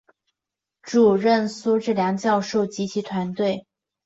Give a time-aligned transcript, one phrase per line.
[0.81, 3.67] 主任苏智良教授及其团队